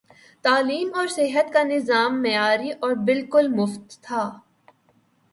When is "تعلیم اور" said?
0.41-1.07